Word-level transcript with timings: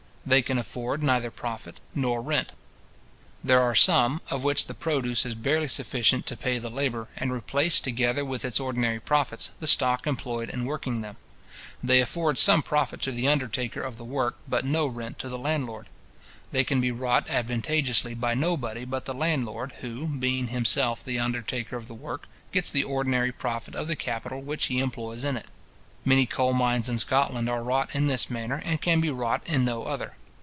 They 0.23 0.43
can 0.43 0.59
afford 0.59 1.01
neither 1.01 1.31
profit 1.31 1.79
nor 1.95 2.21
rent. 2.21 2.51
There 3.43 3.59
are 3.59 3.73
some, 3.73 4.21
of 4.29 4.43
which 4.43 4.67
the 4.67 4.75
produce 4.75 5.25
is 5.25 5.33
barely 5.33 5.67
sufficient 5.67 6.27
to 6.27 6.37
pay 6.37 6.59
the 6.59 6.69
labour, 6.69 7.07
and 7.17 7.31
replace, 7.33 7.79
together 7.79 8.23
with 8.23 8.45
its 8.45 8.59
ordinary 8.59 8.99
profits, 8.99 9.49
the 9.59 9.65
stock 9.65 10.05
employed 10.05 10.51
in 10.51 10.65
working 10.65 11.01
them. 11.01 11.17
They 11.83 12.01
afford 12.01 12.37
some 12.37 12.61
profit 12.61 13.01
to 13.01 13.11
the 13.11 13.27
undertaker 13.27 13.81
of 13.81 13.97
the 13.97 14.05
work, 14.05 14.37
but 14.47 14.63
no 14.63 14.85
rent 14.85 15.17
to 15.19 15.27
the 15.27 15.39
landlord. 15.39 15.87
They 16.51 16.63
can 16.63 16.79
be 16.79 16.91
wrought 16.91 17.25
advantageously 17.27 18.13
by 18.13 18.35
nobody 18.35 18.85
but 18.85 19.05
the 19.05 19.15
landlord, 19.15 19.71
who, 19.81 20.05
being 20.05 20.49
himself 20.49 21.03
the 21.03 21.17
undertaker 21.17 21.77
of 21.77 21.87
the 21.87 21.95
work, 21.95 22.27
gets 22.51 22.69
the 22.69 22.83
ordinary 22.83 23.31
profit 23.31 23.73
of 23.73 23.87
the 23.87 23.95
capital 23.95 24.39
which 24.39 24.67
he 24.67 24.77
employs 24.81 25.23
in 25.23 25.35
it. 25.35 25.47
Many 26.03 26.25
coal 26.25 26.53
mines 26.53 26.89
in 26.89 26.97
Scotland 26.97 27.47
are 27.47 27.61
wrought 27.61 27.91
in 27.93 28.07
this 28.07 28.27
manner, 28.27 28.59
and 28.65 28.81
can 28.81 29.01
be 29.01 29.11
wrought 29.11 29.47
in 29.47 29.63
no 29.65 29.83
other. 29.83 30.13